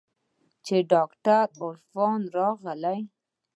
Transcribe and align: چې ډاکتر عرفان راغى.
چې 0.65 0.75
ډاکتر 0.91 1.45
عرفان 1.61 2.21
راغى. 2.35 2.97